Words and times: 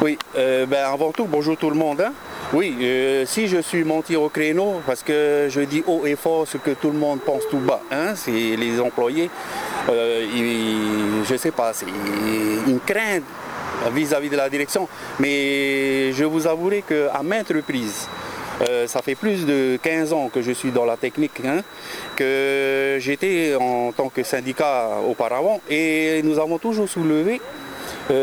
Oui, 0.00 0.16
euh, 0.36 0.64
ben 0.66 0.84
avant 0.84 1.10
tout, 1.10 1.24
bonjour 1.24 1.56
tout 1.56 1.70
le 1.70 1.76
monde. 1.76 2.00
hein. 2.00 2.12
Oui, 2.52 2.76
euh, 2.80 3.26
si 3.26 3.48
je 3.48 3.58
suis 3.58 3.82
monté 3.82 4.14
au 4.14 4.28
créneau, 4.28 4.80
parce 4.86 5.02
que 5.02 5.48
je 5.50 5.60
dis 5.62 5.82
haut 5.88 6.06
et 6.06 6.14
fort 6.14 6.46
ce 6.46 6.56
que 6.56 6.70
tout 6.70 6.90
le 6.90 6.98
monde 6.98 7.18
pense 7.20 7.42
tout 7.50 7.58
bas, 7.58 7.80
hein, 7.90 8.14
c'est 8.14 8.30
les 8.30 8.80
employés, 8.80 9.28
euh, 9.90 10.24
je 11.28 11.36
sais 11.36 11.50
pas, 11.50 11.72
c'est 11.72 11.86
une 12.68 12.78
crainte 12.86 13.24
vis-à-vis 13.92 14.28
de 14.30 14.36
la 14.36 14.48
direction, 14.48 14.88
mais 15.18 16.12
je 16.12 16.24
vous 16.24 16.46
avouerai 16.46 16.82
qu'à 16.88 17.20
maintes 17.24 17.52
reprises, 17.52 18.08
ça 18.86 19.02
fait 19.02 19.14
plus 19.14 19.44
de 19.46 19.78
15 19.82 20.12
ans 20.12 20.28
que 20.32 20.40
je 20.42 20.52
suis 20.52 20.70
dans 20.70 20.84
la 20.84 20.96
technique, 20.96 21.40
hein, 21.44 21.62
que 22.16 22.96
j'étais 23.00 23.54
en 23.60 23.92
tant 23.92 24.08
que 24.08 24.22
syndicat 24.22 24.88
auparavant, 25.08 25.60
et 25.68 26.22
nous 26.22 26.38
avons 26.38 26.58
toujours 26.58 26.88
soulevé 26.88 27.40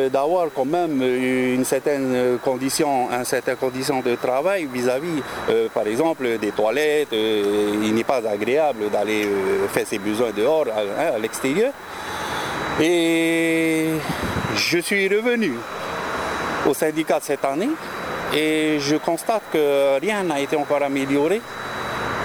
d'avoir 0.10 0.48
quand 0.56 0.66
même 0.66 1.00
euh, 1.02 1.56
une 1.56 1.66
certaine 1.66 2.14
euh, 2.14 2.38
condition, 2.38 3.10
de 4.02 4.16
travail 4.16 4.68
vis-à-vis, 4.72 5.22
euh, 5.50 5.68
par 5.74 5.86
exemple, 5.88 6.38
des 6.40 6.52
toilettes. 6.52 7.14
euh, 7.14 7.84
il 7.84 7.94
n'est 7.94 8.04
pas 8.04 8.22
agréable 8.28 8.90
d'aller 8.92 9.26
euh, 9.26 9.68
faire 9.68 9.86
ses 9.86 10.00
besoins 10.00 10.32
dehors, 10.36 10.66
hein, 10.68 11.14
à 11.16 11.20
l'extérieur. 11.20 11.72
Et 12.82 13.88
je 14.56 14.80
suis 14.80 15.08
revenu 15.08 15.54
au 16.68 16.74
syndicat 16.74 17.20
cette 17.22 17.46
année 17.46 17.70
et 18.34 18.78
je 18.80 18.96
constate 18.98 19.44
que 19.54 20.00
rien 20.00 20.24
n'a 20.24 20.40
été 20.40 20.56
encore 20.56 20.84
amélioré. 20.84 21.42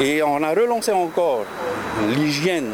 Et 0.01 0.23
on 0.23 0.43
a 0.43 0.51
relancé 0.55 0.93
encore 0.93 1.45
l'hygiène, 2.17 2.71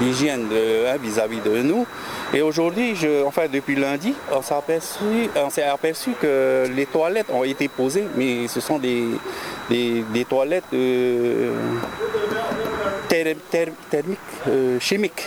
l'hygiène 0.00 0.46
hein, 0.52 0.96
vis-à-vis 1.02 1.40
de 1.40 1.62
nous. 1.62 1.86
Et 2.34 2.42
aujourd'hui, 2.42 2.94
enfin 3.26 3.46
depuis 3.52 3.74
lundi, 3.76 4.14
on 4.32 4.42
s'est 4.42 4.54
aperçu, 4.54 5.04
aperçu 5.62 6.10
que 6.20 6.64
les 6.74 6.86
toilettes 6.86 7.30
ont 7.30 7.44
été 7.44 7.68
posées, 7.68 8.06
mais 8.16 8.46
ce 8.48 8.60
sont 8.60 8.78
des, 8.78 9.04
des, 9.70 10.04
toilettes 10.24 10.64
euh, 10.74 11.52
ther- 13.08 13.36
ther- 13.50 13.72
thermiques, 13.90 14.18
euh, 14.48 14.78
chimiques, 14.80 15.26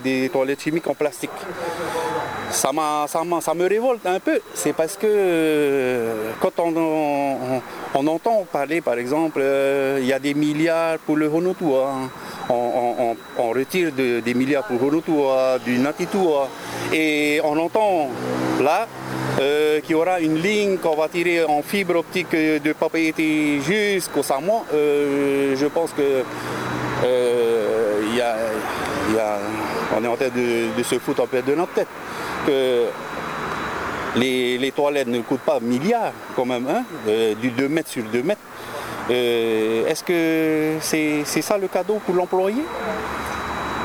des 0.00 0.28
toilettes 0.32 0.62
chimiques 0.62 0.86
en 0.88 0.94
plastique. 0.94 1.30
Ça, 2.50 2.70
ça, 3.06 3.20
ça 3.40 3.54
me 3.54 3.66
révolte 3.68 4.04
un 4.06 4.18
peu. 4.18 4.40
C'est 4.54 4.72
parce 4.72 4.96
que 4.96 5.06
euh, 5.06 6.30
quand 6.40 6.58
on, 6.58 7.60
on- 7.94 8.06
entend 8.08 8.44
parler, 8.52 8.80
par 8.80 8.94
exemple, 8.98 9.40
euh, 9.40 9.98
il 10.00 10.06
y 10.06 10.12
a 10.12 10.18
des 10.18 10.34
milliards 10.34 10.98
pour 11.06 11.16
le 11.16 11.26
Honotua, 11.28 11.92
hein. 11.92 12.08
on, 12.48 13.14
retire 13.52 13.92
de- 13.92 14.20
des 14.20 14.34
milliards 14.34 14.64
pour 14.64 14.82
Honotua, 14.82 15.58
du 15.64 15.78
Natitua, 15.78 16.48
et 16.92 17.40
on 17.44 17.56
entend 17.58 18.08
là 18.60 18.86
euh, 19.40 19.80
qu'il 19.80 19.92
y 19.92 19.94
aura 19.94 20.20
une 20.20 20.38
ligne 20.42 20.76
qu'on 20.78 20.96
va 20.96 21.08
tirer 21.08 21.44
en 21.44 21.62
fibre 21.62 21.96
optique 21.96 22.32
de 22.32 22.72
propriété 22.72 23.60
jusqu'au 23.60 24.22
Samoa. 24.24 24.64
Je 24.72 25.66
pense 25.66 25.92
que 25.92 26.24
il 27.02 28.16
y 28.16 28.20
a- 28.20 28.36
on 29.96 30.04
est 30.04 30.08
en 30.08 30.16
train 30.16 30.28
de, 30.28 30.76
de 30.76 30.82
se 30.82 30.98
foutre 30.98 31.22
un 31.22 31.26
peu 31.26 31.42
de 31.42 31.54
notre 31.54 31.72
tête. 31.72 31.88
Que 32.46 32.86
les, 34.16 34.72
toilettes 34.74 35.08
ne 35.08 35.20
coûtent 35.20 35.40
pas 35.40 35.60
milliards 35.60 36.12
quand 36.34 36.44
même, 36.46 36.66
hein, 36.68 36.84
euh, 37.08 37.34
du 37.34 37.50
2 37.50 37.68
mètres 37.68 37.90
sur 37.90 38.02
2 38.04 38.22
mètres. 38.22 38.40
Euh, 39.10 39.86
Est-ce 39.86 40.04
que 40.04 40.76
c'est 40.80 41.42
ça 41.42 41.58
le 41.58 41.68
cadeau 41.68 42.00
pour 42.04 42.14
l'employé? 42.14 42.62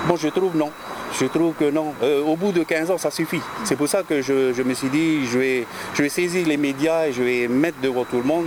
Bon, 0.08 0.16
je 0.16 0.28
trouve 0.30 0.56
non. 0.56 0.72
Je 1.20 1.26
trouve 1.26 1.54
que 1.54 1.70
non. 1.70 1.94
Euh, 2.04 2.22
au 2.24 2.36
bout 2.36 2.52
de 2.52 2.64
15 2.64 2.92
ans, 2.92 2.98
ça 2.98 3.10
suffit. 3.10 3.42
C'est 3.64 3.76
pour 3.76 3.88
ça 3.88 4.04
que 4.04 4.22
je, 4.22 4.54
je 4.54 4.62
me 4.64 4.74
suis 4.74 4.90
dit, 4.90 5.26
je 5.26 5.40
vais, 5.40 5.68
je 5.94 6.04
vais 6.04 6.10
saisir 6.10 6.46
les 6.46 6.58
médias 6.58 7.08
et 7.08 7.14
je 7.14 7.24
vais 7.24 7.48
mettre 7.48 7.80
devant 7.82 8.04
tout 8.04 8.18
le 8.18 8.24
monde. 8.24 8.46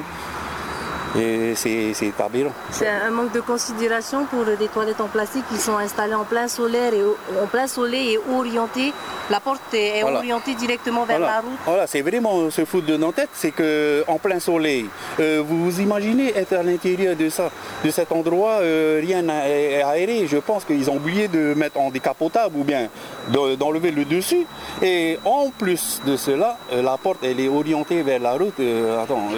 Et 1.17 1.55
c'est 1.55 1.93
aberrant. 2.19 2.53
C'est 2.71 2.89
un 2.89 3.11
manque 3.11 3.33
de 3.33 3.41
considération 3.41 4.25
pour 4.27 4.45
des 4.45 4.69
toilettes 4.69 5.01
en 5.01 5.07
plastique 5.09 5.45
qui 5.51 5.57
sont 5.59 5.77
installées 5.79 6.15
en 6.15 6.25
plein 6.25 6.49
solaire 6.49 6.93
et 6.93 7.03
en 7.43 7.47
plein 7.47 7.67
soleil 7.67 8.15
et 8.15 8.21
orientées. 8.35 8.93
La 9.31 9.41
porte 9.41 9.73
est 9.75 10.01
Voilà. 10.03 10.19
orientée 10.19 10.55
directement 10.55 11.05
vers 11.05 11.19
Voilà, 11.19 11.35
la 11.35 11.41
route. 11.41 11.59
Voilà, 11.65 11.87
c'est 11.87 12.03
vraiment 12.03 12.51
se 12.51 12.65
foutre 12.65 12.87
de 12.87 12.97
nos 12.97 13.13
têtes, 13.13 13.31
c'est 13.33 13.51
que 13.51 14.05
en 14.07 14.19
plein 14.19 14.39
soleil, 14.41 14.87
euh, 15.21 15.43
vous 15.47 15.65
vous 15.65 15.81
imaginez 15.81 16.37
être 16.37 16.53
à 16.55 16.63
l'intérieur 16.63 17.17
de 17.17 17.29
ça, 17.29 17.51
de 17.85 17.91
cet 17.91 18.13
endroit, 18.13 18.59
euh, 18.61 19.01
rien 19.03 19.23
n'est 19.23 19.83
aéré. 19.83 20.27
Je 20.27 20.39
pense 20.39 20.65
qu'ils 20.65 20.89
ont 20.91 20.97
oublié 20.97 21.29
de 21.29 21.55
mettre 21.55 21.79
en 21.81 21.91
décapotable 21.91 22.57
ou 22.57 22.65
bien 22.65 22.89
de- 23.29 23.55
d'enlever 23.55 23.91
le 23.91 24.05
dessus. 24.05 24.47
Et 24.83 25.19
en 25.25 25.51
plus 25.51 26.01
de 26.07 26.17
cela, 26.17 26.59
euh, 26.73 26.83
la 26.83 26.97
porte 26.97 27.19
elle 27.23 27.41
est 27.41 27.49
orientée 27.49 28.03
vers 28.03 28.21
la 28.21 28.33
route. 28.33 28.59
Euh, 28.61 29.03
attends, 29.03 29.29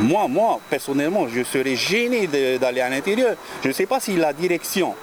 moi, 0.00 0.28
moi 0.28 0.60
personnellement, 0.68 1.26
je 1.28 1.42
serais 1.42 1.76
gêné 1.76 2.26
d'aller 2.58 2.80
à 2.80 2.88
l'intérieur. 2.88 3.36
Je 3.62 3.68
ne 3.68 3.72
sais 3.72 3.86
pas 3.86 4.00
si 4.00 4.16
la 4.16 4.32
direction 4.32 4.94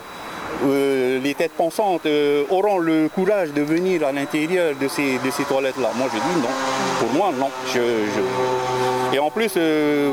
euh, 0.65 1.19
les 1.21 1.35
têtes 1.35 1.53
pensantes 1.53 2.05
euh, 2.05 2.43
auront 2.49 2.79
le 2.79 3.07
courage 3.07 3.53
de 3.53 3.61
venir 3.61 4.05
à 4.05 4.11
l'intérieur 4.11 4.75
de 4.75 4.87
ces, 4.87 5.19
toilettes-là. 5.47 5.91
Moi, 5.95 6.07
je 6.13 6.17
dis 6.17 6.41
non. 6.41 6.49
Pour 6.99 7.13
moi, 7.13 7.31
non. 7.37 7.49
Et 9.13 9.19
en 9.19 9.31
plus, 9.31 9.53
euh, 9.55 10.09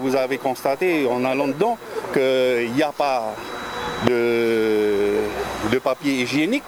vous, 0.00 0.16
avez 0.16 0.38
constaté 0.38 1.06
en 1.06 1.24
allant 1.24 1.48
dedans 1.48 1.76
qu'il 2.12 2.72
n'y 2.72 2.82
a 2.82 2.92
pas 2.92 3.34
de, 4.06 5.78
papier 5.82 6.22
hygiénique. 6.22 6.62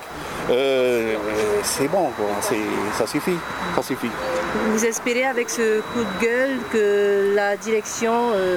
C'est 0.48 1.88
bon, 1.88 2.08
ça 2.92 3.06
suffit. 3.06 3.38
Ça 3.76 3.82
suffit. 3.82 4.10
Vous 4.72 4.84
espérez 4.84 5.24
avec 5.24 5.50
ce 5.50 5.80
coup 5.80 6.00
de 6.00 6.24
gueule 6.24 6.58
que 6.72 7.32
la 7.34 7.56
direction 7.56 8.30
euh, 8.34 8.56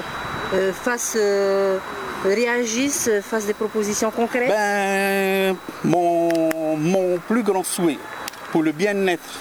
euh, 0.54 0.72
euh, 1.16 1.78
réagisse, 2.26 3.10
fasse 3.22 3.46
des 3.46 3.54
propositions 3.54 4.12
concrètes? 4.12 4.50
Ben, 4.50 5.56
mon, 5.84 6.78
mon 6.78 7.18
plus 7.28 7.44
grand 7.44 7.64
souhait 7.64 8.00
pour 8.52 8.64
le 8.64 8.72
bien-être 8.72 9.40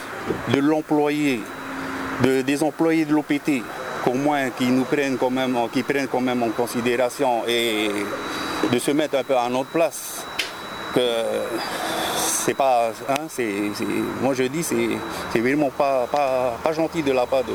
de 0.49 0.61
l'employé, 0.61 1.41
de- 2.23 2.43
des 2.43 2.63
employés 2.63 3.05
de 3.05 3.13
l'OPT, 3.15 3.63
qu'au 4.05 4.15
moins 4.15 4.51
qu'ils 4.51 4.75
nous 4.75 4.85
quand 5.17 5.31
même, 5.31 5.57
qu'ils 5.73 5.85
prennent 5.85 6.09
quand 6.09 6.21
même 6.21 6.43
en 6.43 6.51
considération 6.51 7.43
et 7.47 7.91
de 8.71 8.79
se 8.79 8.91
mettre 8.91 9.17
un 9.19 9.25
peu 9.25 9.37
à 9.37 9.49
notre 9.49 9.71
place. 9.71 10.26
Que 10.97 11.03
c'est 12.17 12.55
pas, 12.55 12.91
hein, 13.07 13.27
moi 14.23 14.33
je 14.33 14.45
dis 14.45 14.63
c'est, 14.63 14.89
c'est 15.31 15.41
vraiment 15.41 15.69
pas, 15.69 16.07
pas, 16.11 16.57
pas 16.65 16.73
gentil 16.73 17.03
de 17.03 17.13
la 17.13 17.27
part 17.27 17.45
de, 17.45 17.53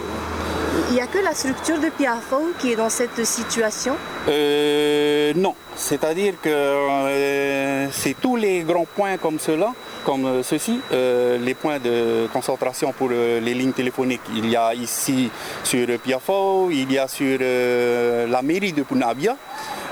Il 0.90 0.96
n'y 0.96 1.02
a 1.02 1.08
que 1.08 1.18
la 1.20 1.34
structure 1.34 1.80
de 1.80 1.90
Piafo 1.90 2.52
qui 2.60 2.74
est 2.74 2.76
dans 2.76 2.90
cette 2.90 3.26
situation? 3.26 3.96
Euh, 4.28 5.34
non, 5.36 5.56
c'est-à-dire 5.76 6.36
que 6.42 6.50
euh, 6.50 7.88
c'est 7.92 8.16
tous 8.20 8.36
les 8.36 8.62
grands 8.62 8.86
points 8.86 9.18
comme 9.18 9.40
cela, 9.40 9.74
comme 10.06 10.26
euh, 10.26 10.44
ceci, 10.44 10.80
euh, 10.92 11.38
les 11.38 11.54
points 11.54 11.80
de 11.80 12.28
concentration 12.32 12.94
pour 12.94 13.10
euh, 13.12 13.40
les 13.40 13.54
lignes 13.54 13.74
téléphoniques. 13.74 14.22
Il 14.36 14.50
y 14.50 14.56
a 14.56 14.74
ici 14.74 15.32
sur 15.64 15.88
Piafo, 16.00 16.70
il 16.72 16.92
y 16.92 17.00
a 17.00 17.08
sur 17.08 17.38
euh, 17.42 18.28
la 18.28 18.42
mairie 18.42 18.74
de 18.74 18.84
Punabia, 18.84 19.36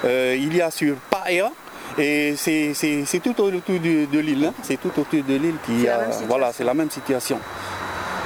euh, 0.05 0.35
il 0.37 0.55
y 0.55 0.61
a 0.61 0.69
sur 0.69 0.95
Paea. 1.09 1.51
Et 1.97 2.35
c'est 2.37 3.19
tout 3.21 3.29
autour 3.41 3.51
de, 3.51 4.05
de 4.05 4.19
l'île, 4.19 4.45
hein. 4.45 4.53
c'est 4.61 4.77
tout 4.79 4.91
autour 4.97 5.23
de 5.23 5.33
l'île 5.35 5.55
qui 5.65 5.87
a, 5.87 6.01
voilà, 6.27 6.51
c'est 6.53 6.63
la 6.63 6.73
même 6.73 6.89
situation. 6.89 7.39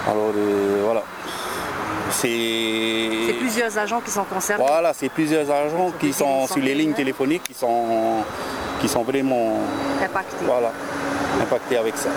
Alors 0.08 0.32
euh, 0.36 0.82
voilà, 0.84 1.04
c'est 2.12 3.36
plusieurs 3.40 3.78
agents 3.78 4.02
qui 4.02 4.12
sont 4.12 4.26
concernés. 4.26 4.66
voilà, 4.68 4.94
c'est 4.94 5.10
plusieurs 5.10 5.50
agents 5.50 5.92
qui 6.00 6.12
sont 6.14 6.46
sur 6.48 6.62
les 6.62 6.76
lignes 6.76 6.94
téléphoniques 6.94 7.44
qui 7.44 7.54
sont, 7.54 8.24
qui 8.82 8.88
sont 8.90 9.04
vraiment 9.04 9.60
impactés. 10.04 10.46
voilà, 10.46 10.72
impactés 11.42 11.78
avec 11.78 11.98
ça. 11.98 12.10